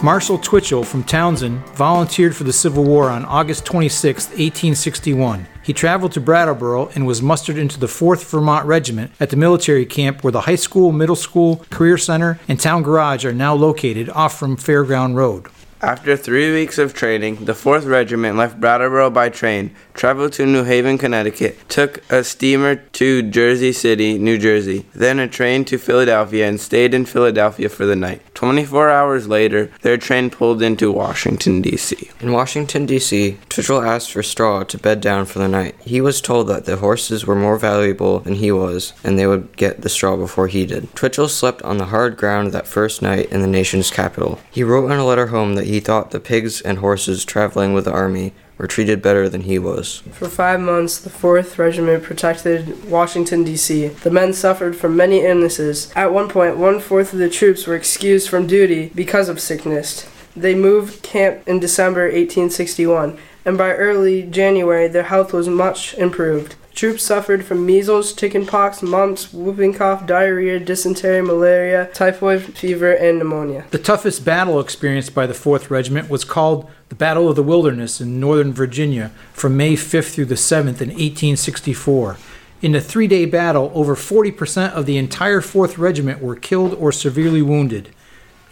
[0.00, 5.48] Marshall Twitchell from Townshend volunteered for the Civil War on August 26, 1861.
[5.64, 9.84] He traveled to Brattleboro and was mustered into the 4th Vermont Regiment at the military
[9.84, 14.08] camp where the high school, middle school, career center, and town garage are now located
[14.10, 15.48] off from Fairground Road.
[15.80, 20.64] After three weeks of training, the 4th Regiment left Brattleboro by train, traveled to New
[20.64, 26.48] Haven, Connecticut, took a steamer to Jersey City, New Jersey, then a train to Philadelphia,
[26.48, 28.22] and stayed in Philadelphia for the night.
[28.38, 32.08] 24 hours later, their train pulled into Washington, D.C.
[32.20, 35.74] In Washington, D.C., Twitchell asked for straw to bed down for the night.
[35.80, 39.56] He was told that the horses were more valuable than he was, and they would
[39.56, 40.94] get the straw before he did.
[40.94, 44.38] Twitchell slept on the hard ground that first night in the nation's capital.
[44.52, 47.86] He wrote in a letter home that he thought the pigs and horses traveling with
[47.86, 50.02] the army were treated better than he was.
[50.12, 53.88] For five months, the 4th Regiment protected Washington, D.C.
[53.88, 55.90] The men suffered from many illnesses.
[55.94, 60.08] At one point, one fourth of the troops were excused from duty because of sickness.
[60.36, 66.56] They moved camp in December 1861, and by early January, their health was much improved.
[66.78, 73.64] Troops suffered from measles, chickenpox, mumps, whooping cough, diarrhea, dysentery, malaria, typhoid fever, and pneumonia.
[73.72, 78.00] The toughest battle experienced by the 4th Regiment was called the Battle of the Wilderness
[78.00, 82.16] in Northern Virginia from May 5th through the 7th in 1864.
[82.62, 86.92] In the three day battle, over 40% of the entire 4th Regiment were killed or
[86.92, 87.88] severely wounded.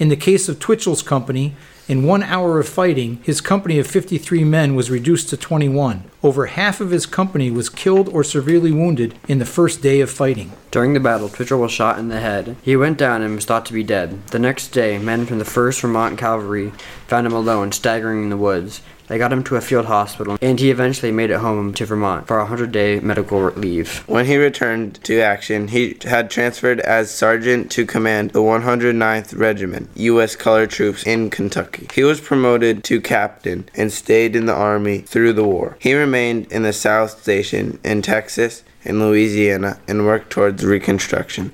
[0.00, 1.54] In the case of Twitchell's company,
[1.86, 6.10] in one hour of fighting, his company of 53 men was reduced to 21.
[6.26, 10.10] Over half of his company was killed or severely wounded in the first day of
[10.10, 10.50] fighting.
[10.72, 12.56] During the battle, Twitchell was shot in the head.
[12.62, 14.26] He went down and was thought to be dead.
[14.32, 16.72] The next day, men from the 1st Vermont Cavalry
[17.06, 18.80] found him alone, staggering in the woods.
[19.08, 22.26] They got him to a field hospital, and he eventually made it home to Vermont
[22.26, 24.02] for a 100 day medical leave.
[24.08, 29.90] When he returned to action, he had transferred as sergeant to command the 109th Regiment,
[29.94, 30.34] U.S.
[30.34, 31.86] Colored Troops in Kentucky.
[31.94, 35.76] He was promoted to captain and stayed in the Army through the war.
[35.80, 41.52] He remained in the South Station in Texas and Louisiana and worked towards Reconstruction.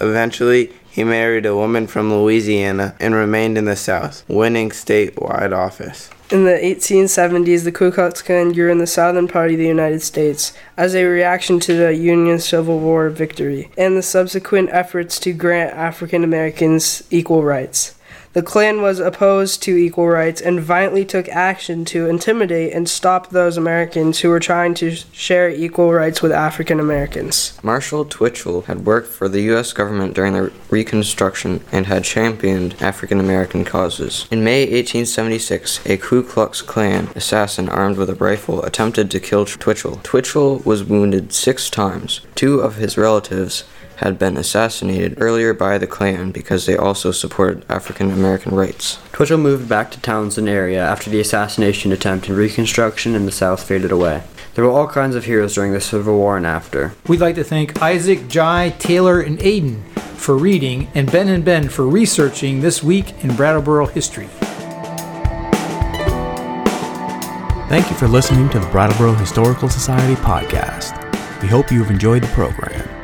[0.00, 6.10] Eventually, he married a woman from Louisiana and remained in the South, winning statewide office.
[6.28, 10.02] In the 1870s, the Ku Klux Klan grew in the southern part of the United
[10.02, 15.32] States as a reaction to the Union Civil War victory and the subsequent efforts to
[15.32, 17.94] grant African Americans equal rights.
[18.32, 23.30] The Klan was opposed to equal rights and violently took action to intimidate and stop
[23.30, 27.58] those Americans who were trying to share equal rights with African Americans.
[27.64, 29.72] Marshall Twitchell had worked for the U.S.
[29.72, 34.28] government during the Reconstruction and had championed African American causes.
[34.30, 39.44] In May 1876, a Ku Klux Klan assassin armed with a rifle attempted to kill
[39.44, 39.98] Twitchell.
[40.04, 42.20] Twitchell was wounded six times.
[42.36, 43.64] Two of his relatives
[44.00, 48.98] had been assassinated earlier by the Klan because they also supported African American rights.
[49.12, 53.62] Twitchell moved back to Townshend area after the assassination attempt and Reconstruction in the South
[53.62, 54.22] faded away.
[54.54, 56.94] There were all kinds of heroes during the Civil War and after.
[57.06, 59.82] We'd like to thank Isaac, Jai, Taylor, and Aiden
[60.16, 64.28] for reading, and Ben and Ben for researching this week in Brattleboro history.
[67.68, 70.96] Thank you for listening to the Brattleboro Historical Society podcast.
[71.42, 72.99] We hope you have enjoyed the program.